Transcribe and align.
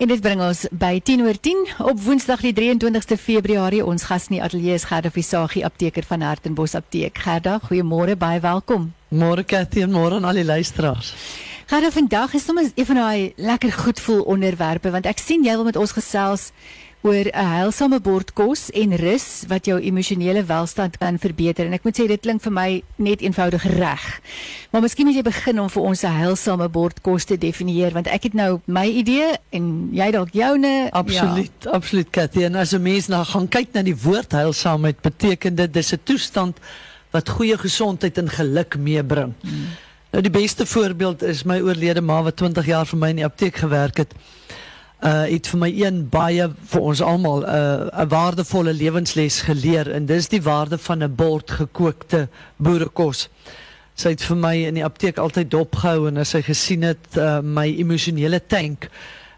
En 0.00 0.08
dit 0.08 0.20
bring 0.24 0.40
ons 0.40 0.62
by 0.80 0.94
10 1.04 1.20
oor 1.26 1.36
10 1.36 1.58
op 1.90 1.98
Woensdag 2.00 2.40
die 2.40 2.54
23ste 2.56 3.18
Februarie. 3.20 3.82
Ons 3.84 4.06
gas 4.08 4.30
in 4.30 4.38
die 4.38 4.40
ateljee 4.40 4.78
is 4.78 4.86
Gerda 4.88 5.10
Visagie, 5.12 5.60
apteker 5.66 6.06
van 6.08 6.24
Hartenbos 6.24 6.72
Apteek. 6.78 7.20
Gerda, 7.20 7.58
goeiemôre, 7.66 8.14
baie 8.16 8.40
welkom. 8.40 8.86
Môre 9.12 9.44
Cathy 9.44 9.84
en 9.84 9.92
môre 9.92 10.16
aan 10.16 10.24
al 10.24 10.40
die 10.40 10.46
luisteraars. 10.48 11.12
Gerda, 11.68 11.90
vandag 11.92 12.32
is 12.32 12.48
sommer 12.48 12.70
een 12.72 12.88
van 12.88 13.02
daai 13.02 13.32
lekker 13.36 13.76
goed 13.82 14.00
voel 14.00 14.22
onderwerpe 14.24 14.88
want 14.90 15.04
ek 15.04 15.20
sien 15.20 15.44
jy 15.44 15.58
wil 15.60 15.68
met 15.68 15.76
ons 15.76 15.92
gesels 15.92 16.48
oor 17.02 17.24
'n 17.32 17.46
heilsame 17.46 18.00
bord 18.00 18.32
kos 18.32 18.70
en 18.70 18.96
rus 18.96 19.44
wat 19.48 19.64
jou 19.64 19.78
emosionele 19.80 20.44
welstand 20.44 20.98
kan 20.98 21.18
verbeter 21.18 21.66
en 21.66 21.72
ek 21.72 21.84
moet 21.84 21.96
sê 21.96 22.06
dit 22.06 22.20
klink 22.20 22.42
vir 22.42 22.52
my 22.52 22.82
net 22.96 23.20
eenvoudig 23.20 23.64
reg. 23.64 24.20
Maar 24.70 24.82
miskien 24.82 25.06
moet 25.06 25.16
jy 25.16 25.22
begin 25.22 25.60
om 25.60 25.70
vir 25.70 25.82
ons 25.82 26.04
'n 26.04 26.12
heilsame 26.12 26.68
bord 26.68 27.00
kos 27.00 27.24
te 27.24 27.38
definieer 27.38 27.92
want 27.92 28.06
ek 28.06 28.22
het 28.22 28.34
nou 28.34 28.60
my 28.66 28.86
idee 28.86 29.38
en 29.50 29.88
jy 29.92 30.10
dalk 30.10 30.32
joune. 30.32 30.90
Absoluut, 30.92 31.52
ja. 31.64 31.70
absoluut 31.70 32.10
Cathy. 32.10 32.44
En 32.44 32.54
as 32.54 32.74
'n 32.74 32.82
mens 32.82 33.08
nou 33.08 33.24
gaan 33.24 33.48
kyk 33.48 33.72
na 33.72 33.82
die 33.82 33.96
woord 33.96 34.32
heilsaamheid, 34.32 35.00
beteken 35.00 35.54
dit 35.54 35.72
dis 35.72 35.92
'n 35.92 36.00
toestand 36.04 36.58
wat 37.10 37.28
goeie 37.28 37.58
gesondheid 37.58 38.18
en 38.18 38.28
geluk 38.28 38.76
meebring. 38.76 39.32
Hmm. 39.40 39.66
Nou 40.10 40.22
die 40.22 40.30
beste 40.30 40.66
voorbeeld 40.66 41.22
is 41.22 41.44
my 41.44 41.60
oorlede 41.60 42.00
ma 42.00 42.22
wat 42.22 42.36
20 42.36 42.66
jaar 42.66 42.86
vir 42.86 42.98
my 42.98 43.08
in 43.08 43.16
die 43.16 43.24
apteek 43.24 43.56
gewerk 43.56 43.96
het 43.96 44.14
uh 45.00 45.24
het 45.30 45.48
vir 45.48 45.58
my 45.58 45.70
een 45.72 46.08
baie 46.12 46.50
vir 46.72 46.80
ons 46.80 47.00
almal 47.00 47.40
'n 47.40 47.48
uh, 47.48 48.02
'n 48.04 48.08
waardevolle 48.08 48.72
lewensles 48.72 49.40
geleer 49.42 49.90
en 49.90 50.06
dis 50.06 50.28
die 50.28 50.42
waarde 50.42 50.78
van 50.78 51.02
'n 51.02 51.14
bord 51.14 51.50
gekookte 51.50 52.28
boerekos. 52.56 53.28
Sy 53.94 54.08
het 54.08 54.22
vir 54.22 54.36
my 54.36 54.54
in 54.56 54.74
die 54.74 54.84
apteek 54.84 55.18
altyd 55.18 55.50
dopgehou 55.50 56.08
en 56.08 56.16
as 56.16 56.28
sy 56.28 56.42
gesien 56.42 56.82
het 56.82 57.16
uh, 57.16 57.40
my 57.40 57.66
emosionele 57.76 58.40
tank 58.46 58.88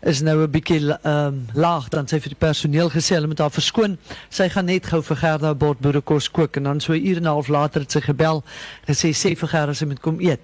is 0.03 0.21
nou 0.21 0.43
'n 0.43 0.51
bietjie 0.51 0.81
ehm 0.81 1.27
um, 1.27 1.47
laag 1.55 1.89
dan 1.89 2.07
sê 2.07 2.19
vir 2.19 2.35
die 2.35 2.47
personeel 2.47 2.91
gesê 2.91 3.15
hulle 3.15 3.27
moet 3.27 3.39
haar 3.39 3.51
verskoon. 3.51 3.99
Sy 4.31 4.49
gaan 4.49 4.65
net 4.65 4.87
gou 4.87 5.03
vir 5.03 5.17
Gerda 5.17 5.55
bord 5.55 5.79
boerekos 5.79 6.31
kook 6.31 6.57
en 6.57 6.63
dan 6.63 6.81
so 6.81 6.93
'n 6.93 7.07
uur 7.07 7.17
en 7.17 7.23
'n 7.23 7.35
half 7.35 7.49
later 7.49 7.81
het 7.81 7.93
sy 7.93 8.01
gebel 8.01 8.43
en 8.87 8.95
sê 8.95 9.15
sê 9.15 9.37
vir 9.39 9.49
Gerda 9.49 9.75
sy 9.75 9.85
moet 9.85 10.01
kom 10.01 10.21
eet. 10.21 10.41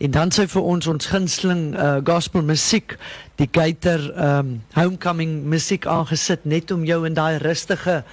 En 0.00 0.10
dan 0.10 0.30
sê 0.30 0.46
vir 0.48 0.62
ons 0.62 0.86
ons 0.86 1.06
gunsteling 1.06 1.76
uh, 1.76 2.00
gospel 2.04 2.42
musiek, 2.42 2.96
die 3.36 3.48
Gator 3.52 4.00
ehm 4.16 4.38
um, 4.38 4.62
homecoming 4.72 5.44
musiek 5.44 5.86
aangesit 5.86 6.44
net 6.44 6.70
om 6.70 6.84
jou 6.84 7.06
in 7.06 7.14
daai 7.14 7.38
rustige 7.38 8.04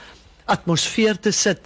atmosfeer 0.46 1.20
te 1.20 1.32
sit 1.32 1.60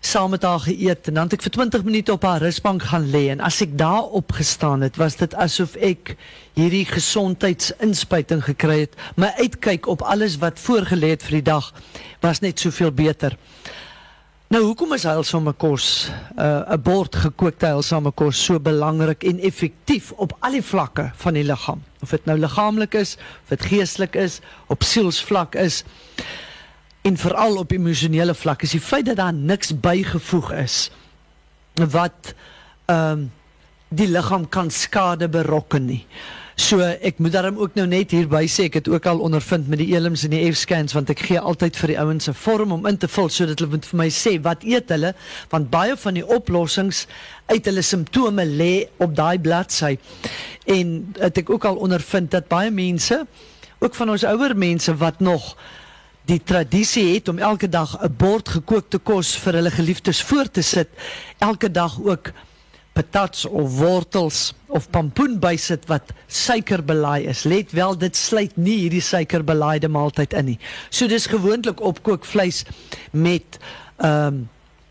saam 0.00 0.30
met 0.30 0.42
haar 0.42 0.60
geëet 0.64 1.08
en 1.08 1.14
dan 1.14 1.28
het 1.28 1.36
ek 1.36 1.42
vir 1.44 1.52
20 1.56 1.82
minute 1.84 2.12
op 2.12 2.22
haar 2.24 2.40
rusbank 2.40 2.82
gaan 2.88 3.10
lê 3.12 3.26
en 3.34 3.42
as 3.44 3.60
ek 3.60 3.76
daar 3.78 4.08
opgestaan 4.16 4.80
het 4.80 4.96
was 4.96 5.18
dit 5.20 5.34
asof 5.36 5.76
ek 5.76 6.14
hierdie 6.56 6.86
gesondheidsinspuiting 6.88 8.40
gekry 8.44 8.80
het. 8.86 8.96
My 9.20 9.28
uitkyk 9.36 9.86
op 9.86 10.02
alles 10.02 10.38
wat 10.40 10.58
voorgelê 10.58 11.12
het 11.12 11.26
vir 11.28 11.40
die 11.40 11.48
dag 11.52 11.72
was 12.24 12.40
net 12.40 12.60
soveel 12.60 12.92
beter. 12.92 13.36
Nou 14.50 14.64
hoekom 14.64 14.96
is 14.96 15.04
heilsame 15.06 15.52
kos 15.52 16.08
uh, 16.08 16.42
'n 16.42 16.74
uh, 16.74 16.78
bord 16.82 17.14
gekookte 17.14 17.68
heilsame 17.68 18.10
kos 18.10 18.40
so 18.44 18.58
belangrik 18.58 19.22
en 19.22 19.38
effektief 19.38 20.10
op 20.16 20.32
al 20.40 20.56
die 20.58 20.64
vlakke 20.64 21.10
van 21.14 21.36
die 21.38 21.44
liggaam? 21.44 21.84
Of 22.02 22.10
dit 22.10 22.24
nou 22.26 22.38
liggaamlik 22.38 22.94
is 22.94 23.14
of 23.44 23.48
dit 23.48 23.68
geestelik 23.68 24.16
is 24.16 24.40
op 24.66 24.82
sielsvlak 24.82 25.54
is 25.54 25.84
en 27.02 27.16
veral 27.16 27.56
op 27.56 27.72
emosionele 27.72 28.34
vlak 28.34 28.62
is 28.62 28.76
die 28.76 28.80
feit 28.80 29.06
dat 29.06 29.16
daar 29.16 29.34
niks 29.34 29.72
bygevoeg 29.80 30.52
is 30.52 30.90
wat 31.74 32.34
ehm 32.90 33.12
um, 33.12 33.30
die 33.90 34.06
liggaam 34.06 34.44
kan 34.48 34.68
skade 34.70 35.26
berokken 35.28 35.84
nie. 35.84 36.04
So 36.54 36.78
ek 36.78 37.18
moet 37.18 37.32
daarom 37.32 37.56
ook 37.58 37.74
nou 37.74 37.86
net 37.90 38.12
hierby 38.14 38.44
sê 38.46 38.68
ek 38.68 38.76
het 38.78 38.88
ook 38.92 39.06
al 39.10 39.22
ondervind 39.24 39.66
met 39.72 39.80
die 39.80 39.96
elms 39.98 40.22
en 40.26 40.34
die 40.34 40.42
F-scans 40.52 40.94
want 40.94 41.10
ek 41.10 41.24
gee 41.26 41.40
altyd 41.40 41.78
vir 41.80 41.92
die 41.94 41.98
ouens 41.98 42.28
'n 42.28 42.36
vorm 42.36 42.72
om 42.76 42.86
in 42.86 42.98
te 42.98 43.08
vul 43.08 43.28
sodat 43.28 43.58
hulle 43.58 43.70
moet 43.74 43.86
vir 43.86 43.98
my 43.98 44.08
sê 44.10 44.36
wat 44.42 44.62
eet 44.62 44.92
hulle 44.94 45.14
want 45.50 45.70
baie 45.70 45.96
van 45.96 46.14
die 46.14 46.26
oplossings 46.26 47.06
uit 47.46 47.64
hulle 47.64 47.82
simptome 47.82 48.44
lê 48.44 48.86
op 48.98 49.16
daai 49.16 49.38
bladsy. 49.38 49.98
En 50.66 51.14
het 51.18 51.38
ek 51.38 51.50
ook 51.50 51.64
al 51.64 51.76
ondervind 51.76 52.30
dat 52.30 52.48
baie 52.48 52.70
mense 52.70 53.26
ook 53.78 53.94
van 53.94 54.10
ons 54.10 54.24
ouer 54.24 54.56
mense 54.56 54.96
wat 54.96 55.20
nog 55.20 55.56
die 56.28 56.42
tradisie 56.42 57.14
het 57.14 57.28
om 57.28 57.38
elke 57.38 57.68
dag 57.68 57.96
'n 58.02 58.14
bord 58.16 58.48
gekookte 58.48 58.98
kos 58.98 59.36
vir 59.36 59.54
hulle 59.54 59.70
geliefdes 59.70 60.22
voor 60.22 60.50
te 60.50 60.62
sit, 60.62 60.88
elke 61.38 61.70
dag 61.70 61.98
ook 62.02 62.32
patats 62.92 63.44
of 63.46 63.78
wortels 63.78 64.54
of 64.66 64.90
pompoen 64.90 65.38
bysit 65.38 65.86
wat 65.86 66.12
suikerbelaai 66.26 67.26
is. 67.30 67.44
Let 67.44 67.72
wel, 67.72 67.96
dit 67.98 68.16
sluit 68.16 68.56
nie 68.56 68.78
hierdie 68.84 69.04
suikerbelaaide 69.04 69.88
maaltyd 69.88 70.32
in 70.32 70.44
nie. 70.44 70.58
So 70.90 71.06
dis 71.06 71.26
gewoonlik 71.30 71.80
opkookvleis 71.80 72.64
met 73.10 73.58
ehm, 73.96 74.34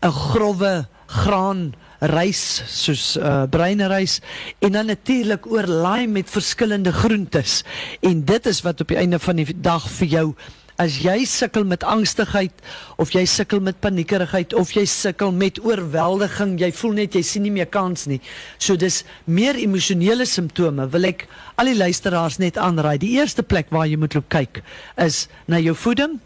'n 0.00 0.06
um, 0.06 0.12
growwe 0.12 0.86
graan 1.06 1.74
rys 2.00 2.62
soos 2.66 3.16
uh, 3.20 3.44
bruine 3.50 3.88
rys 3.92 4.20
en 4.64 4.72
dan 4.72 4.86
natuurlik 4.86 5.46
oorlaai 5.46 6.06
met 6.08 6.30
verskillende 6.30 6.92
groentes 6.92 7.60
en 8.00 8.24
dit 8.24 8.46
is 8.46 8.62
wat 8.64 8.80
op 8.80 8.88
die 8.88 8.96
einde 8.96 9.18
van 9.18 9.36
die 9.36 9.46
dag 9.60 9.84
vir 9.98 10.08
jou 10.08 10.26
as 10.80 10.96
jy 11.04 11.26
sukkel 11.28 11.66
met 11.68 11.84
angstigheid 11.84 12.62
of 13.00 13.12
jy 13.12 13.26
sukkel 13.28 13.60
met 13.64 13.80
paniekerigheid 13.84 14.54
of 14.56 14.72
jy 14.72 14.86
sukkel 14.88 15.32
met 15.36 15.60
oorweldiging, 15.64 16.56
jy 16.60 16.70
voel 16.80 16.96
net 17.02 17.18
jy 17.18 17.22
sien 17.26 17.44
nie 17.44 17.52
meer 17.52 17.68
kans 17.68 18.06
nie. 18.08 18.20
So 18.58 18.80
dis 18.80 19.02
meer 19.26 19.58
emosionele 19.60 20.24
simptome. 20.28 20.88
Wil 20.94 21.10
ek 21.12 21.26
al 21.60 21.72
die 21.72 21.76
luisteraars 21.76 22.40
net 22.40 22.56
aanraai. 22.60 22.96
Die 23.02 23.12
eerste 23.18 23.44
plek 23.44 23.68
waar 23.74 23.88
jy 23.90 24.00
moet 24.00 24.16
loop 24.16 24.30
kyk 24.32 24.64
is 25.00 25.26
na 25.50 25.60
jou 25.60 25.76
voeding 25.76 26.18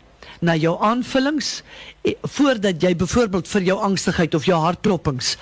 na 0.45 0.55
jou 0.59 0.75
aanvullings 0.83 1.63
eh, 2.05 2.15
voordat 2.37 2.83
jy 2.83 2.95
byvoorbeeld 3.01 3.49
vir 3.49 3.69
jou 3.71 3.79
angstigheid 3.87 4.35
of 4.37 4.49
jou 4.49 4.59
hartklopings 4.61 5.37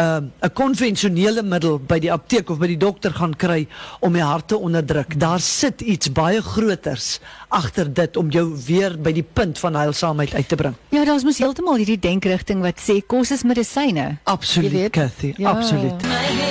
'n 0.00 0.32
uh, 0.42 0.48
'n 0.48 0.52
konvensionele 0.52 1.42
middel 1.42 1.78
by 1.78 1.98
die 1.98 2.12
apteek 2.12 2.50
of 2.50 2.58
by 2.58 2.66
die 2.66 2.80
dokter 2.80 3.12
gaan 3.12 3.36
kry 3.36 3.66
om 4.00 4.12
die 4.12 4.22
hart 4.22 4.48
te 4.48 4.56
onderdruk. 4.56 5.18
Daar 5.20 5.40
sit 5.40 5.80
iets 5.80 6.12
baie 6.12 6.40
groters 6.42 7.20
agter 7.48 7.92
dit 7.92 8.16
om 8.16 8.30
jou 8.30 8.56
weer 8.66 8.96
by 8.98 9.12
die 9.12 9.26
punt 9.32 9.58
van 9.58 9.74
heilsaamheid 9.74 10.34
uit 10.34 10.48
te 10.48 10.56
bring. 10.56 10.74
Ja, 10.88 11.04
daar's 11.04 11.24
mos 11.24 11.38
heeltemal 11.38 11.76
hierdie 11.76 11.98
denkrigting 11.98 12.62
wat 12.62 12.80
sê 12.80 13.00
kos 13.06 13.30
is 13.30 13.42
medisyne. 13.42 14.18
Absoluut, 14.24 14.90
Cathy, 14.90 15.34
ja. 15.36 15.50
absoluut. 15.50 16.49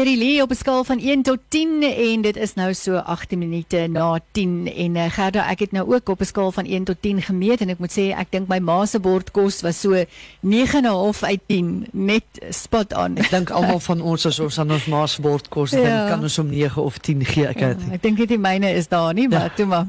Kerry 0.00 0.18
Lee 0.18 0.42
op 0.42 0.50
'n 0.50 0.54
skaal 0.54 0.84
van 0.84 0.98
1 0.98 1.22
tot 1.22 1.38
10 1.48 1.82
en 1.82 2.20
dit 2.20 2.36
is 2.36 2.54
nou 2.54 2.74
so 2.74 2.96
18 2.96 3.38
minute 3.38 3.86
na 3.90 4.18
10 4.32 4.72
en 4.76 4.94
uh, 4.94 5.04
Gerda 5.10 5.48
ek 5.50 5.58
het 5.58 5.72
nou 5.72 5.94
ook 5.94 6.08
op 6.08 6.20
'n 6.20 6.24
skaal 6.24 6.52
van 6.52 6.64
1 6.64 6.84
tot 6.84 6.96
10 7.00 7.22
gemeet 7.22 7.60
en 7.60 7.68
ek 7.68 7.78
moet 7.78 7.92
sê 7.92 8.16
ek 8.16 8.26
dink 8.30 8.48
my 8.48 8.58
ma 8.58 8.86
se 8.86 9.00
bordkos 9.00 9.60
was 9.60 9.80
so 9.80 10.04
9.5 10.40 11.20
uit 11.20 11.40
10 11.46 11.86
net 11.92 12.24
spot 12.50 12.96
on. 12.96 13.16
Ek 13.16 13.30
dink 13.30 13.50
almal 13.50 13.80
van 13.80 14.00
ons 14.00 14.26
as 14.26 14.38
ons 14.38 14.58
aan 14.58 14.70
ons 14.70 14.86
ma 14.86 15.06
se 15.06 15.20
bordkos 15.20 15.70
ja. 15.70 15.76
dink 15.76 16.08
kan 16.08 16.22
ons 16.22 16.38
om 16.38 16.48
9 16.48 16.82
of 16.82 16.98
10 16.98 17.24
gee 17.24 17.46
ek 17.46 17.60
het. 17.60 17.80
Ja, 17.86 17.92
ek 17.92 18.02
dink 18.02 18.16
dit 18.16 18.40
myne 18.40 18.72
is 18.72 18.88
daar 18.88 19.14
nie 19.14 19.28
maar 19.28 19.40
ja. 19.40 19.52
toe 19.56 19.66
maar 19.66 19.86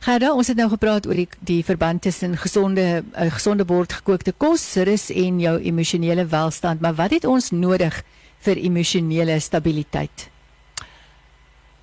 Gerda 0.00 0.32
ons 0.32 0.46
het 0.46 0.56
nou 0.56 0.68
gepraat 0.68 1.06
oor 1.06 1.14
die 1.14 1.28
die 1.40 1.64
verband 1.64 2.02
tussen 2.02 2.36
gesonde 2.36 3.04
uh, 3.18 3.30
gesonde 3.30 3.64
bord 3.64 3.92
gekookte 3.92 4.32
kos, 4.36 4.74
rus 4.74 5.10
en 5.10 5.40
jou 5.40 5.60
emosionele 5.60 6.26
welstand 6.26 6.80
maar 6.80 6.94
wat 6.94 7.10
het 7.10 7.24
ons 7.24 7.50
nodig 7.50 8.02
vir 8.44 8.60
emosionele 8.60 9.40
stabiliteit? 9.40 10.28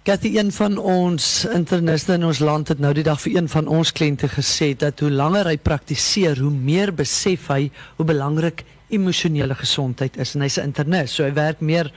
Kathy, 0.02 0.32
een 0.34 0.50
van 0.50 0.80
ons 0.82 1.26
interniste 1.46 2.16
in 2.18 2.24
ons 2.26 2.40
land 2.42 2.72
het 2.74 2.80
nou 2.82 2.90
die 2.98 3.06
dag 3.06 3.20
vir 3.22 3.36
een 3.36 3.50
van 3.52 3.68
ons 3.70 3.92
kliënte 3.94 4.32
gesê 4.34 4.72
dat 4.74 5.00
hoe 5.04 5.12
langer 5.14 5.46
hy 5.52 5.60
praktiseer, 5.62 6.42
hoe 6.42 6.50
meer 6.50 6.90
besef 6.90 7.52
hy 7.54 7.68
hoe 8.00 8.06
belangrik 8.10 8.64
emosionele 8.90 9.54
gesondheid 9.60 10.18
is. 10.18 10.34
En 10.36 10.42
hy's 10.42 10.58
'n 10.58 10.74
internis, 10.74 11.14
so 11.14 11.24
hy 11.24 11.34
werk 11.34 11.62
meer 11.62 11.92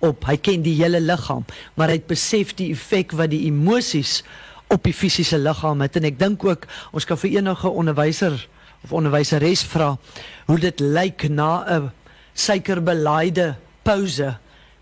op 0.00 0.24
hy 0.24 0.36
ken 0.36 0.62
die 0.62 0.74
hele 0.80 1.00
liggaam, 1.00 1.44
maar 1.76 1.88
hy 1.88 1.98
het 2.00 2.06
besef 2.06 2.54
die 2.56 2.70
effek 2.72 3.12
wat 3.12 3.30
die 3.30 3.44
emosies 3.46 4.22
op 4.70 4.84
die 4.86 4.94
fisiese 4.94 5.38
liggaam 5.38 5.80
het 5.84 5.96
en 5.96 6.04
ek 6.04 6.18
dink 6.18 6.44
ook 6.44 6.66
ons 6.92 7.04
kan 7.04 7.18
vir 7.18 7.30
enige 7.30 7.68
onderwyser 7.68 8.48
of 8.84 8.92
onderwyseres 8.92 9.64
vra 9.68 9.98
hoe 10.46 10.58
dit 10.58 10.80
lyk 10.80 11.28
na 11.28 11.64
'n 11.68 11.90
suikerbelaaide 12.34 13.56
pouse 13.90 14.30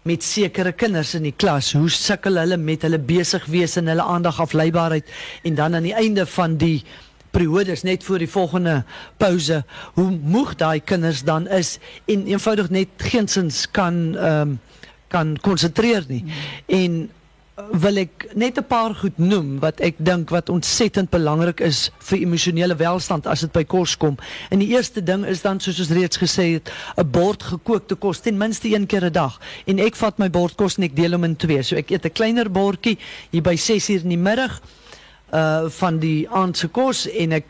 met 0.08 0.24
sekere 0.24 0.72
kinders 0.76 1.14
in 1.16 1.24
die 1.26 1.34
klas. 1.36 1.72
Hoe 1.76 1.88
sukkel 1.92 2.36
hulle 2.40 2.58
met 2.60 2.84
hulle 2.84 3.00
besig 3.00 3.44
wees 3.48 3.76
en 3.80 3.88
hulle 3.88 4.04
aandag 4.04 4.40
afleibaarheid 4.44 5.08
en 5.48 5.56
dan 5.58 5.76
aan 5.78 5.86
die 5.88 5.96
einde 5.96 6.26
van 6.28 6.56
die 6.60 6.82
periodes 7.32 7.84
net 7.84 8.04
voor 8.04 8.20
die 8.20 8.30
volgende 8.30 8.82
pouse 9.20 9.62
hoe 9.96 10.08
moeg 10.10 10.54
daai 10.60 10.80
kinders 10.80 11.22
dan 11.28 11.48
is 11.52 11.76
en 12.08 12.24
eenvoudig 12.28 12.70
net 12.72 13.08
geensins 13.10 13.66
kan 13.70 14.16
ehm 14.16 14.40
um, 14.40 14.58
kan 15.08 15.30
konsentreer 15.40 16.04
nie. 16.04 16.20
Mm. 16.20 16.32
En 16.66 16.96
wil 17.72 17.96
ek 17.96 18.28
net 18.34 18.58
'n 18.58 18.66
paar 18.66 18.94
goed 18.94 19.18
noem 19.18 19.58
wat 19.58 19.80
ek 19.80 19.94
dink 19.98 20.30
wat 20.30 20.48
ontsettend 20.48 21.10
belangrik 21.10 21.60
is 21.60 21.90
vir 21.98 22.18
emosionele 22.18 22.76
welstand 22.76 23.26
as 23.26 23.40
dit 23.40 23.52
by 23.52 23.64
kos 23.64 23.96
kom. 23.96 24.16
En 24.50 24.58
die 24.58 24.68
eerste 24.68 25.02
ding 25.02 25.26
is 25.26 25.42
dan 25.42 25.60
soos 25.60 25.78
ons 25.80 25.90
reeds 25.90 26.16
gesê 26.16 26.52
het, 26.52 26.70
'n 26.96 27.10
bord 27.10 27.42
gekookte 27.42 27.94
kos 27.94 28.20
ten 28.20 28.36
minste 28.36 28.68
een 28.68 28.86
keer 28.86 29.04
'n 29.04 29.12
dag. 29.12 29.40
En 29.66 29.78
ek 29.78 29.96
vat 29.96 30.18
my 30.18 30.30
bord 30.30 30.54
kos 30.54 30.76
en 30.76 30.84
ek 30.84 30.96
deel 30.96 31.12
hom 31.12 31.24
in 31.24 31.36
twee. 31.36 31.62
So 31.62 31.76
ek 31.76 31.90
eet 31.90 32.04
'n 32.04 32.12
kleiner 32.12 32.50
bordjie 32.50 32.98
hier 33.30 33.42
by 33.42 33.56
6:00 33.56 34.02
in 34.02 34.08
die 34.08 34.16
middag 34.18 34.60
uh 35.32 35.68
van 35.68 35.98
die 35.98 36.28
aand 36.30 36.56
se 36.56 36.68
kos 36.68 37.06
en 37.06 37.32
ek 37.32 37.44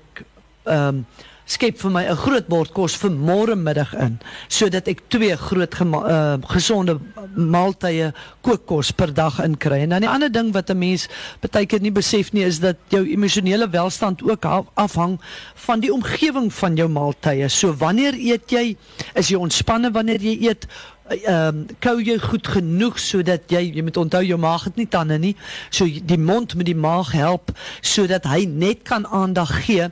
ehm 0.68 0.88
um, 0.88 1.06
skep 1.48 1.78
vir 1.80 1.90
my 1.90 2.04
'n 2.04 2.16
groot 2.16 2.48
bord 2.48 2.72
kos 2.76 2.94
vir 3.00 3.10
môre 3.10 3.56
middag 3.56 3.94
in 3.94 4.18
sodat 4.48 4.88
ek 4.88 5.00
twee 5.08 5.36
groot 5.36 5.72
uh, 5.80 6.36
gesonde 6.44 6.98
maaltye 7.34 8.12
kookkos 8.42 8.92
per 8.92 9.14
dag 9.14 9.40
in 9.40 9.56
kry. 9.56 9.80
En 9.80 9.88
dan 9.88 10.00
die 10.04 10.08
ander 10.08 10.32
ding 10.32 10.52
wat 10.52 10.70
'n 10.70 10.78
mens 10.78 11.08
baie 11.40 11.66
keer 11.66 11.80
nie 11.80 11.92
besef 11.92 12.32
nie 12.32 12.44
is 12.44 12.60
dat 12.60 12.76
jou 12.88 13.06
emosionele 13.06 13.68
welstand 13.70 14.22
ook 14.22 14.44
afhang 14.74 15.18
van 15.54 15.80
die 15.80 15.92
omgewing 15.92 16.52
van 16.52 16.76
jou 16.76 16.88
maaltye. 16.88 17.48
So 17.48 17.72
wanneer 17.72 18.14
eet 18.14 18.50
jy? 18.50 18.76
Is 19.14 19.28
jy 19.28 19.36
ontspanne 19.36 19.90
wanneer 19.90 20.20
jy 20.20 20.48
eet? 20.48 20.66
ehm 21.08 21.48
um, 21.48 21.66
kou 21.80 22.02
jy 22.04 22.18
goed 22.20 22.46
genoeg 22.46 22.98
sodat 23.00 23.48
jy 23.48 23.62
jy 23.72 23.82
moet 23.82 23.96
onthou 23.96 24.20
jou 24.22 24.38
maag 24.38 24.64
het 24.68 24.76
nie 24.76 24.86
tande 24.86 25.18
nie 25.18 25.34
so 25.70 25.86
die 25.88 26.18
mond 26.20 26.54
met 26.54 26.66
die 26.66 26.76
maag 26.76 27.12
help 27.16 27.50
sodat 27.80 28.28
hy 28.28 28.44
net 28.44 28.82
kan 28.84 29.06
aandag 29.06 29.64
gee 29.64 29.88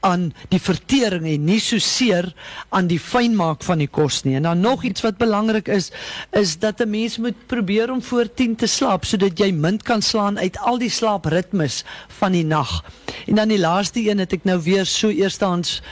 aan 0.00 0.28
die 0.48 0.60
vertering 0.62 1.26
en 1.26 1.44
nie 1.48 1.58
so 1.60 1.78
seer 1.82 2.30
aan 2.70 2.86
die 2.86 3.00
fynmaak 3.02 3.64
van 3.66 3.82
die 3.82 3.90
kos 3.90 4.22
nie. 4.22 4.36
En 4.38 4.46
dan 4.46 4.60
nog 4.60 4.84
iets 4.86 5.02
wat 5.02 5.18
belangrik 5.18 5.68
is, 5.68 5.90
is 6.30 6.58
dat 6.58 6.80
'n 6.80 6.90
mens 6.90 7.18
moet 7.18 7.46
probeer 7.46 7.90
om 7.90 8.02
voor 8.02 8.34
10 8.34 8.56
te 8.56 8.66
slaap 8.66 9.04
sodat 9.04 9.38
jy 9.38 9.50
min 9.52 9.78
kan 9.78 10.02
slaan 10.02 10.38
uit 10.38 10.58
al 10.58 10.78
die 10.78 10.90
slaapritmes 10.90 11.84
van 12.18 12.32
die 12.32 12.44
nag. 12.44 12.84
En 13.26 13.34
dan 13.34 13.48
die 13.48 13.58
laaste 13.58 14.10
een 14.10 14.18
het 14.18 14.32
ek 14.32 14.44
nou 14.44 14.62
weer 14.62 14.86
so 14.86 15.08
eerstehands 15.08 15.82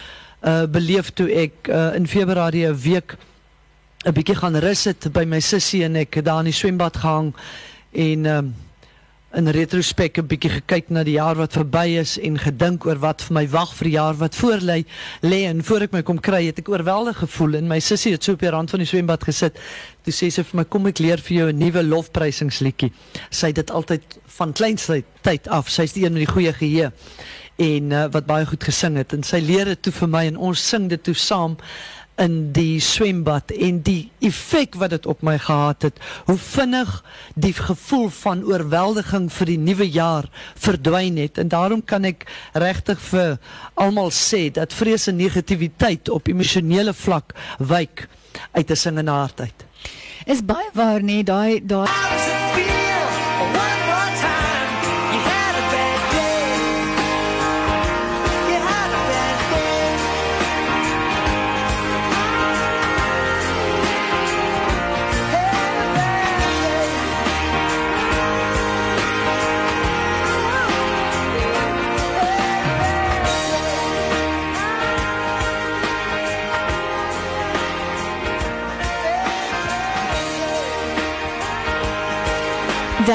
uh 0.43 0.67
beleef 0.71 1.11
toe 1.11 1.33
ek 1.33 1.69
uh, 1.69 1.95
in 1.95 2.07
Februarie 2.07 2.67
'n 2.67 2.81
week 2.81 3.17
'n 4.07 4.13
bietjie 4.13 4.37
gaan 4.37 4.57
rus 4.57 4.85
het 4.85 5.13
by 5.13 5.25
my 5.25 5.41
sussie 5.41 5.85
en 5.85 5.97
ek 5.97 6.25
daar 6.25 6.39
in 6.39 6.45
die 6.45 6.53
swembad 6.53 6.97
gehang 6.97 7.35
en 7.93 8.27
um, 8.27 8.55
in 9.37 9.49
retrospek 9.53 10.17
'n 10.19 10.27
bietjie 10.27 10.51
gekyk 10.51 10.89
na 10.89 11.03
die 11.05 11.19
jaar 11.19 11.37
wat 11.37 11.53
verby 11.53 11.99
is 12.01 12.17
en 12.19 12.39
gedink 12.41 12.87
oor 12.87 12.97
wat 12.97 13.21
vir 13.23 13.35
my 13.35 13.45
wag 13.53 13.75
vir 13.77 13.85
die 13.85 13.97
jaar 13.97 14.17
wat 14.17 14.35
voor 14.35 14.61
lê. 14.65 14.85
En 15.45 15.65
voor 15.65 15.83
ek 15.83 15.93
my 15.93 16.03
kom 16.03 16.21
kry 16.21 16.47
het 16.47 16.59
ek 16.59 16.69
oorweldig 16.69 17.19
gevoel 17.19 17.57
en 17.57 17.69
my 17.69 17.79
sussie 17.81 18.13
het 18.13 18.25
so 18.25 18.33
op 18.33 18.41
die 18.41 18.51
rand 18.51 18.71
van 18.71 18.81
die 18.81 18.89
swembad 18.89 19.25
gesit. 19.25 19.59
Toe 20.05 20.13
sê 20.13 20.31
sy 20.31 20.43
vir 20.43 20.57
my 20.57 20.65
kom 20.65 20.87
ek 20.87 20.99
leer 20.99 21.19
vir 21.19 21.37
jou 21.37 21.53
'n 21.53 21.59
nuwe 21.59 21.83
lofprysingsliedjie. 21.83 22.93
Sy 23.31 23.47
het 23.47 23.57
dit 23.57 23.71
altyd 23.71 24.03
van 24.39 24.53
kleinste 24.53 25.05
tyd 25.21 25.49
af. 25.49 25.69
Sy's 25.69 25.93
die 25.93 26.05
een 26.05 26.13
met 26.13 26.25
die 26.25 26.33
goeie 26.33 26.53
geheue 26.53 26.93
en 27.57 27.91
uh, 27.91 28.07
wat 28.11 28.27
baie 28.27 28.47
goed 28.47 28.65
gesing 28.65 28.97
het. 28.97 29.13
En 29.13 29.23
sy 29.23 29.39
leer 29.41 29.65
dit 29.65 29.83
toe 29.83 29.93
vir 29.93 30.09
my 30.09 30.25
en 30.27 30.37
ons 30.37 30.69
sing 30.69 30.89
dit 30.89 31.03
toe 31.03 31.15
saam 31.15 31.57
in 32.17 32.53
die 32.57 32.81
swembad 32.81 33.53
en 33.53 33.83
die 33.85 34.11
effek 34.25 34.77
wat 34.81 34.95
dit 34.95 35.07
op 35.07 35.23
my 35.27 35.37
gehad 35.39 35.85
het 35.85 36.01
hoe 36.29 36.39
vinnig 36.41 36.93
die 37.35 37.53
gevoel 37.53 38.09
van 38.23 38.45
oorweldiging 38.49 39.29
vir 39.33 39.53
die 39.53 39.59
nuwe 39.61 39.89
jaar 39.91 40.29
verdwyn 40.55 41.21
het. 41.21 41.39
En 41.39 41.53
daarom 41.53 41.85
kan 41.85 42.09
ek 42.09 42.25
regtig 42.53 43.01
vir 43.11 43.37
almal 43.75 44.11
sê 44.11 44.49
dat 44.51 44.73
vrees 44.73 45.09
en 45.13 45.21
negativiteit 45.21 46.09
op 46.09 46.29
emosionele 46.33 46.97
vlak 46.97 47.37
wyk 47.59 48.09
uit 48.53 48.71
'n 48.71 48.77
singende 48.77 49.11
hart 49.11 49.41
uit. 49.41 49.65
Is 50.27 50.45
baie 50.45 50.71
waar 50.73 51.03
nee 51.03 51.23
daai 51.25 51.61
daai 51.67 52.26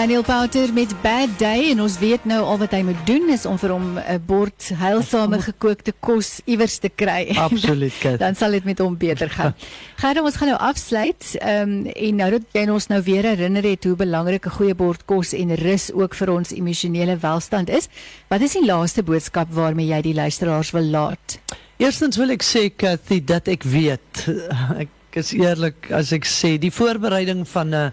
Daniel 0.01 0.24
Pouter 0.24 0.74
met 0.74 1.01
Bad 1.01 1.30
Day 1.38 1.68
en 1.69 1.81
ons 1.83 1.95
weet 2.01 2.24
nou 2.25 2.39
al 2.42 2.57
wat 2.57 2.71
hy 2.74 2.80
moet 2.81 3.01
doen 3.06 3.27
is 3.30 3.44
om 3.45 3.57
vir 3.62 3.69
hom 3.69 4.00
'n 4.00 4.21
bord 4.25 4.69
heilsame 4.80 5.38
gekookte 5.44 5.94
kos 6.00 6.39
iewers 6.50 6.80
te 6.81 6.89
kry. 6.89 7.36
Absoluut. 7.38 7.94
Dan 8.24 8.33
sal 8.36 8.57
dit 8.57 8.65
met 8.65 8.80
hom 8.81 8.95
beter 8.98 9.30
gaan. 9.30 9.53
Gaan 10.01 10.18
ons 10.24 10.39
gaan 10.42 10.50
nou 10.50 10.57
afsluit. 10.57 11.36
Ehm 11.38 11.86
um, 11.86 11.86
en 11.86 12.15
nou 12.15 12.30
dat 12.31 12.48
jy 12.51 12.63
ons 12.74 12.88
nou 12.88 13.01
weer 13.06 13.27
herinner 13.30 13.63
het 13.63 13.83
hoe 13.83 13.95
belangrik 13.95 14.45
'n 14.45 14.56
goeie 14.57 14.75
bord 14.75 15.06
kos 15.06 15.33
en 15.33 15.53
rus 15.56 15.92
ook 15.94 16.15
vir 16.15 16.31
ons 16.33 16.51
emosionele 16.51 17.18
welstand 17.18 17.69
is. 17.69 17.88
Wat 18.27 18.42
is 18.42 18.57
die 18.57 18.65
laaste 18.65 19.03
boodskap 19.03 19.53
waarmee 19.53 19.94
jy 19.94 20.01
die 20.01 20.18
luisteraars 20.18 20.71
wil 20.71 20.89
laat? 20.89 21.38
Eerstens 21.77 22.18
wil 22.18 22.30
ek 22.30 22.42
sê 22.42 22.74
Cathy 22.75 23.22
dat 23.22 23.48
ek 23.48 23.63
weet 23.63 24.25
ek 24.84 24.89
is 25.13 25.31
eerlik 25.31 25.91
as 25.91 26.12
ek 26.12 26.25
sê 26.25 26.58
die 26.58 26.74
voorbereiding 26.74 27.46
van 27.48 27.70
'n 27.70 27.74
uh, 27.74 27.91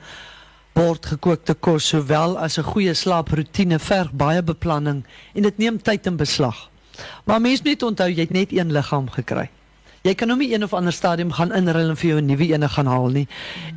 bord 0.79 1.07
gekookte 1.11 1.57
kos 1.59 1.89
sowel 1.91 2.37
as 2.39 2.57
'n 2.59 2.63
goeie 2.63 2.95
slaaproetine 2.95 3.79
verg 3.79 4.13
baie 4.13 4.43
beplanning 4.43 5.03
en 5.35 5.43
dit 5.43 5.59
neem 5.59 5.83
tyd 5.83 6.07
in 6.07 6.17
beslag. 6.17 6.71
Maar 7.25 7.41
mens 7.41 7.63
moet 7.63 7.83
onthou 7.83 8.09
jy 8.09 8.21
het 8.21 8.31
net 8.31 8.53
een 8.53 8.73
liggaam 8.73 9.11
gekry. 9.11 9.51
Jy 10.07 10.15
kan 10.15 10.31
hom 10.31 10.39
nie 10.39 10.53
een 10.53 10.63
of 10.63 10.75
ander 10.75 10.93
stadium 10.93 11.33
gaan 11.35 11.53
inruil 11.53 11.89
en 11.91 11.97
vir 11.97 12.09
jou 12.11 12.21
'n 12.21 12.27
nuwe 12.27 12.53
een 12.53 12.69
gaan 12.71 12.87
haal 12.87 13.09
nie. 13.09 13.27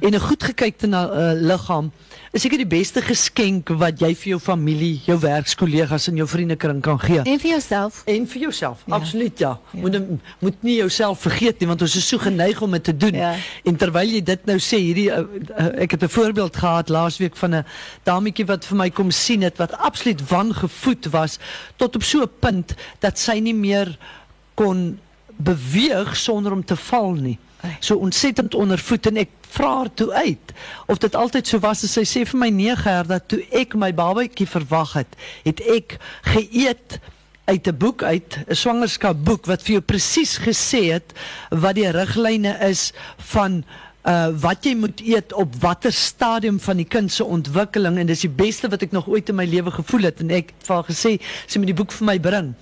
En 0.01 0.13
'n 0.13 0.19
goed 0.19 0.43
gekykte 0.43 0.87
na 0.87 1.05
'n 1.05 1.09
uh, 1.09 1.41
liggaam 1.47 1.91
is 2.31 2.41
seker 2.41 2.57
die 2.57 2.67
beste 2.67 3.01
geskenk 3.01 3.69
wat 3.69 3.99
jy 3.99 4.15
vir 4.15 4.29
jou 4.29 4.39
familie, 4.39 5.01
jou 5.05 5.17
werkskollegas 5.19 6.07
en 6.07 6.15
jou 6.15 6.27
vriendekring 6.27 6.81
kan 6.81 6.99
gee. 6.99 7.19
En 7.19 7.39
vir 7.39 7.49
jouself. 7.49 8.01
En 8.05 8.27
vir 8.27 8.41
jouself. 8.41 8.83
Ja. 8.85 8.95
Absoluut 8.95 9.39
ja. 9.39 9.59
ja. 9.71 9.79
Moet 9.79 9.99
moet 10.39 10.63
nie 10.63 10.75
jouself 10.75 11.19
vergeet 11.19 11.59
nie 11.59 11.67
want 11.67 11.81
ons 11.81 11.95
is 11.95 12.07
so 12.07 12.17
geneig 12.17 12.61
om 12.61 12.71
dit 12.71 12.83
te 12.83 12.97
doen. 12.97 13.13
Ja. 13.13 13.35
En 13.63 13.75
terwyl 13.75 14.07
jy 14.07 14.23
dit 14.23 14.45
nou 14.45 14.57
sê, 14.59 14.77
hierdie 14.77 15.09
uh, 15.09 15.25
uh, 15.57 15.67
ek 15.83 15.91
het 15.91 16.03
'n 16.03 16.09
voorbeeld 16.09 16.55
gehad 16.55 16.89
laasweek 16.89 17.35
van 17.35 17.55
'n 17.55 17.65
dametjie 18.03 18.45
wat 18.45 18.65
vir 18.65 18.77
my 18.77 18.89
kom 18.89 19.11
sien 19.11 19.41
het 19.41 19.57
wat 19.57 19.77
absoluut 19.77 20.27
wangevoed 20.27 21.09
was 21.11 21.39
tot 21.75 21.95
op 21.95 22.03
so 22.03 22.21
'n 22.21 22.29
punt 22.39 22.75
dat 22.99 23.19
sy 23.19 23.39
nie 23.39 23.55
meer 23.55 23.97
kon 24.53 24.99
beweeg 25.43 26.15
sonder 26.17 26.51
om 26.51 26.65
te 26.65 26.75
val 26.75 27.11
nie. 27.13 27.37
So 27.79 28.01
ontsettend 28.01 28.55
ondervoed 28.57 29.05
en 29.11 29.21
ek 29.21 29.29
vra 29.51 29.75
haar 29.81 29.93
toe 29.93 30.09
uit 30.13 30.53
of 30.87 30.97
dit 31.03 31.15
altyd 31.15 31.47
so 31.47 31.59
was 31.61 31.83
as 31.85 31.93
sy 31.97 32.05
sê 32.07 32.23
vir 32.25 32.39
my 32.39 32.49
nee 32.49 32.75
Gerda 32.79 33.19
toe 33.19 33.41
ek 33.51 33.75
my 33.77 33.91
babatjie 33.93 34.47
verwag 34.49 34.95
het, 34.97 35.17
het 35.45 35.61
ek 35.69 35.97
geëet 36.31 36.99
uit 37.51 37.67
'n 37.67 37.77
boek 37.77 38.03
uit 38.03 38.37
'n 38.47 38.55
swangerskapboek 38.55 39.45
wat 39.45 39.61
vir 39.61 39.73
jou 39.77 39.81
presies 39.81 40.37
gesê 40.37 40.83
het 40.95 41.13
wat 41.49 41.75
die 41.75 41.89
riglyne 41.91 42.57
is 42.69 42.93
van 43.17 43.63
uh 44.03 44.29
wat 44.41 44.65
jy 44.65 44.75
moet 44.75 45.01
eet 45.05 45.33
op 45.33 45.55
watter 45.61 45.93
stadium 45.93 46.59
van 46.59 46.77
die 46.77 46.87
kind 46.89 47.11
se 47.11 47.25
ontwikkeling 47.25 47.99
en 48.01 48.07
dis 48.09 48.25
die 48.25 48.33
beste 48.33 48.69
wat 48.69 48.81
ek 48.81 48.95
nog 48.95 49.07
ooit 49.07 49.29
in 49.29 49.37
my 49.37 49.45
lewe 49.45 49.71
gevoel 49.71 50.09
het 50.09 50.23
en 50.23 50.31
ek 50.31 50.53
het 50.55 50.67
vir 50.67 50.75
haar 50.75 50.89
gesê 50.89 51.11
sy 51.45 51.59
moet 51.59 51.69
die 51.69 51.77
boek 51.77 51.93
vir 51.99 52.09
my 52.09 52.17
bring 52.19 52.53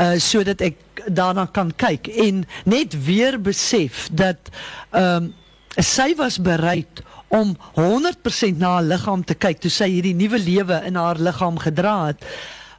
uh 0.00 0.16
sodat 0.18 0.60
ek 0.60 1.04
daarna 1.06 1.46
kan 1.46 1.70
kyk 1.76 2.10
en 2.26 2.42
net 2.64 2.96
weer 3.06 3.38
besef 3.38 4.08
dat 4.10 4.50
ehm 4.90 5.30
um, 5.30 5.32
sy 5.80 6.12
was 6.18 6.36
bereid 6.36 7.00
om 7.32 7.56
100% 7.76 8.58
na 8.60 8.74
haar 8.76 8.84
liggaam 8.84 9.22
te 9.24 9.34
kyk 9.34 9.62
toe 9.62 9.70
sy 9.72 9.88
hierdie 9.94 10.16
nuwe 10.16 10.36
lewe 10.40 10.82
in 10.88 10.98
haar 11.00 11.16
liggaam 11.16 11.56
gedra 11.62 11.94
het. 12.10 12.26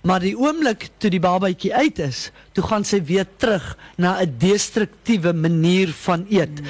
Maar 0.06 0.22
die 0.22 0.36
oomblik 0.38 0.90
toe 1.02 1.10
die 1.10 1.22
babatjie 1.24 1.72
uit 1.74 2.00
is, 2.04 2.28
toe 2.54 2.66
gaan 2.68 2.86
sy 2.86 3.00
weer 3.08 3.26
terug 3.42 3.66
na 3.98 4.20
'n 4.22 4.36
destruktiewe 4.38 5.34
manier 5.34 5.94
van 6.06 6.26
eet. 6.30 6.62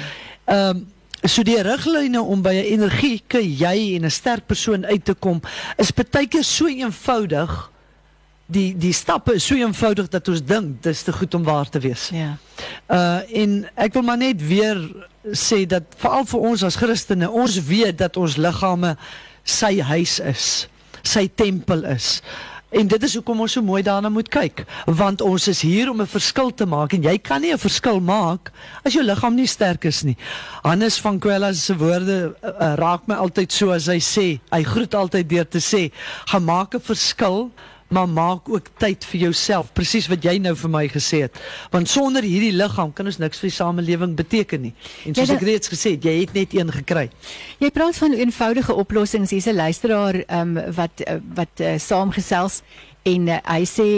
Ehm 0.46 0.76
um, 0.76 0.86
so 1.24 1.44
die 1.46 1.60
riglyne 1.62 2.20
om 2.22 2.42
by 2.42 2.52
'n 2.52 2.72
energieke 2.78 3.40
jy 3.40 3.96
en 3.96 4.04
'n 4.04 4.10
sterk 4.10 4.46
persoon 4.46 4.84
uit 4.86 5.04
te 5.04 5.14
kom 5.14 5.40
is 5.76 5.90
baie 5.90 6.26
keer 6.26 6.44
so 6.44 6.66
eenvoudig. 6.66 7.70
Die 8.46 8.76
die 8.76 8.92
stappe 8.92 9.34
is 9.34 9.46
so 9.46 9.54
eenvoudig 9.54 10.08
dat 10.08 10.28
ons 10.28 10.44
dink 10.44 10.82
dis 10.82 11.02
te 11.02 11.12
goed 11.12 11.34
om 11.34 11.42
waar 11.42 11.68
te 11.68 11.78
wees. 11.78 12.10
Ja. 12.12 12.36
Uh 12.88 13.42
en 13.42 13.68
ek 13.74 13.92
wil 13.92 14.02
maar 14.02 14.18
net 14.18 14.46
weer 14.46 14.78
sê 15.32 15.66
dat 15.66 15.82
veral 15.96 16.24
vir 16.24 16.40
ons 16.40 16.62
as 16.62 16.76
Christene, 16.76 17.30
ons 17.30 17.58
weet 17.64 17.98
dat 17.98 18.16
ons 18.16 18.36
liggame 18.36 18.96
sy 19.42 19.80
huis 19.80 20.18
is, 20.20 20.68
sy 21.02 21.28
tempel 21.34 21.84
is. 21.84 22.22
En 22.68 22.86
dit 22.86 23.02
is 23.02 23.14
hoekom 23.14 23.40
ons 23.44 23.52
so 23.52 23.62
mooi 23.62 23.82
daarna 23.86 24.08
moet 24.10 24.28
kyk, 24.28 24.64
want 24.86 25.20
ons 25.22 25.48
is 25.48 25.60
hier 25.62 25.90
om 25.90 26.00
'n 26.00 26.06
verskil 26.06 26.50
te 26.54 26.66
maak 26.66 26.92
en 26.92 27.02
jy 27.02 27.18
kan 27.18 27.40
nie 27.40 27.52
'n 27.52 27.58
verskil 27.58 28.00
maak 28.00 28.50
as 28.84 28.92
jou 28.92 29.04
liggaam 29.04 29.34
nie 29.34 29.46
sterk 29.46 29.84
is 29.84 30.02
nie. 30.02 30.16
Hannes 30.62 31.00
van 31.00 31.18
Kwela 31.18 31.52
se 31.52 31.76
woorde 31.76 32.34
uh, 32.42 32.48
uh, 32.48 32.74
raak 32.74 33.06
my 33.06 33.14
altyd 33.14 33.52
so 33.52 33.70
as 33.70 33.86
hy 33.86 33.98
sê, 33.98 34.40
hy 34.50 34.62
groet 34.62 34.94
altyd 34.94 35.28
deur 35.28 35.48
te 35.48 35.58
sê, 35.58 35.92
"Gaan 36.26 36.44
maak 36.44 36.74
'n 36.74 36.80
verskil." 36.80 37.50
Maar 37.88 38.08
maak 38.08 38.48
ook 38.48 38.68
tyd 38.78 39.04
vir 39.04 39.20
jouself. 39.20 39.72
Presies 39.72 40.08
wat 40.10 40.24
jy 40.24 40.38
nou 40.42 40.54
vir 40.56 40.70
my 40.70 40.84
gesê 40.88 41.24
het. 41.26 41.40
Want 41.70 41.88
sonder 41.88 42.22
hierdie 42.26 42.52
liggaam 42.52 42.92
kan 42.92 43.06
ons 43.06 43.20
niks 43.22 43.42
vir 43.42 43.50
die 43.50 43.56
samelewing 43.56 44.14
beteken 44.18 44.60
nie. 44.68 44.72
En 45.04 45.14
soos 45.14 45.28
ja, 45.28 45.36
ek 45.36 45.44
reeds 45.46 45.70
gesê 45.72 45.94
het 45.96 46.04
jy 46.04 46.16
het 46.22 46.34
net 46.34 46.54
een 46.56 46.72
gekry. 46.72 47.08
Jy 47.62 47.70
praat 47.70 47.98
van 48.00 48.16
eenvoudige 48.16 48.74
oplossings. 48.74 49.30
Hier's 49.30 49.46
'n 49.46 49.54
luisteraar 49.54 50.22
um, 50.28 50.58
wat 50.74 51.04
uh, 51.06 51.20
wat 51.34 51.60
uh, 51.60 51.78
saamgesels 51.78 52.62
en 53.02 53.28
uh, 53.28 53.38
hy 53.44 53.62
sê 53.68 53.88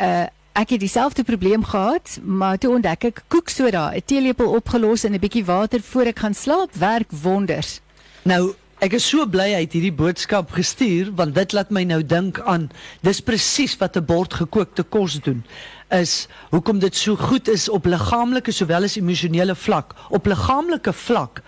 uh, 0.00 0.26
ek 0.54 0.70
het 0.70 0.80
dieselfde 0.80 1.24
probleem 1.24 1.64
gehad 1.64 2.18
maar 2.22 2.58
toe 2.58 2.74
ontdek 2.74 3.04
ek 3.04 3.22
koeksoda 3.28 3.90
'n 3.94 4.02
teelepel 4.06 4.54
opgelos 4.54 5.04
in 5.04 5.14
'n 5.14 5.20
bietjie 5.20 5.44
water 5.44 5.80
voor 5.80 6.06
ek 6.06 6.18
gaan 6.18 6.34
slaap 6.34 6.70
werk 6.74 7.10
wonders. 7.10 7.80
Nou 8.22 8.54
Ek 8.84 8.92
is 8.98 9.04
so 9.08 9.24
bly 9.24 9.46
hy 9.54 9.62
het 9.62 9.72
hierdie 9.72 9.94
boodskap 9.96 10.50
gestuur 10.52 11.08
want 11.16 11.32
dit 11.38 11.54
laat 11.56 11.70
my 11.72 11.86
nou 11.88 12.02
dink 12.04 12.36
aan 12.44 12.66
dis 13.06 13.22
presies 13.24 13.72
wat 13.80 13.96
'n 13.96 14.04
bord 14.04 14.34
gekookte 14.36 14.84
kos 14.84 15.14
doen 15.24 15.40
is 15.88 16.28
hoekom 16.50 16.82
dit 16.82 16.94
so 16.94 17.16
goed 17.16 17.48
is 17.48 17.68
op 17.68 17.86
liggaamlike 17.86 18.52
sowel 18.52 18.84
as 18.84 18.96
emosionele 18.96 19.54
vlak. 19.54 19.94
Op 20.10 20.26
liggaamlike 20.26 20.92
vlak 20.92 21.40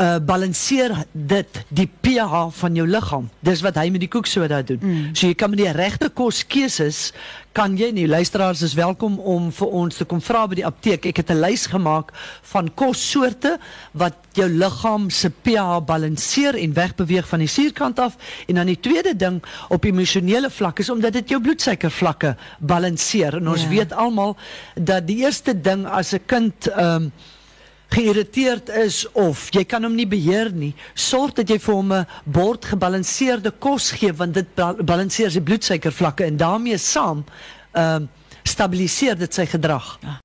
uh 0.00 0.16
balanseer 0.24 0.94
dit 1.12 1.58
die 1.68 1.88
pH 2.00 2.48
van 2.56 2.74
jou 2.74 2.86
liggaam. 2.88 3.28
Dis 3.44 3.60
wat 3.60 3.76
hy 3.76 3.90
met 3.92 4.00
die 4.00 4.08
koeksoda 4.08 4.62
doen. 4.64 4.80
Mm. 4.80 5.10
So 5.12 5.28
jy 5.28 5.34
kan 5.36 5.52
met 5.52 5.60
die 5.60 5.72
regte 5.76 6.08
koskeuses 6.08 7.10
kan 7.52 7.74
jy 7.76 7.90
nie 7.92 8.06
luisteraars 8.08 8.62
is 8.64 8.72
welkom 8.72 9.18
om 9.18 9.50
vir 9.52 9.74
ons 9.82 9.98
te 10.00 10.06
kom 10.08 10.22
vra 10.24 10.46
by 10.48 10.56
die 10.62 10.64
apteek. 10.64 11.04
Ek 11.10 11.20
het 11.20 11.30
'n 11.30 11.40
lys 11.44 11.66
gemaak 11.66 12.12
van 12.52 12.70
kossoorte 12.74 13.58
wat 13.92 14.16
jou 14.32 14.48
liggaam 14.48 15.10
se 15.10 15.28
pH 15.28 15.84
balanseer 15.84 16.56
en 16.56 16.72
wegbeweeg 16.72 17.28
van 17.28 17.38
die 17.38 17.48
suurkant 17.48 17.98
af 17.98 18.16
en 18.48 18.54
dan 18.54 18.66
die 18.66 18.80
tweede 18.80 19.16
ding 19.16 19.42
op 19.68 19.84
emosionele 19.84 20.50
vlak 20.50 20.78
is 20.78 20.90
omdat 20.90 21.12
dit 21.12 21.28
jou 21.28 21.40
bloedsuikervlakke 21.40 22.36
balanseer. 22.58 23.34
En 23.36 23.48
ons 23.48 23.60
yeah. 23.60 23.72
Ja. 23.72 23.78
weet 23.78 23.92
almal 23.92 24.36
dat 24.74 25.06
die 25.06 25.16
eerste 25.16 25.60
ding 25.60 25.86
as 25.86 26.12
'n 26.12 26.24
kind 26.26 26.68
ehm 26.68 26.94
um, 26.94 27.12
geïrriteerd 27.92 28.70
is 28.82 29.02
of 29.12 29.48
jy 29.52 29.64
kan 29.68 29.84
hom 29.84 29.94
nie 29.94 30.08
beheer 30.08 30.50
nie, 30.54 30.72
sorg 30.94 31.36
dat 31.36 31.50
jy 31.50 31.58
vir 31.58 31.74
hom 31.74 31.92
'n 31.92 32.06
bord 32.24 32.64
gebalanseerde 32.64 33.52
kos 33.58 33.92
gee 33.92 34.12
want 34.12 34.34
dit 34.34 34.48
balanseer 34.84 35.30
sy 35.30 35.40
bloedsuikervlakke 35.40 36.24
en 36.24 36.36
daarmee 36.36 36.78
saam 36.78 37.24
ehm 37.72 38.02
uh, 38.02 38.08
stabiliseer 38.42 39.16
gedrag. 39.46 39.98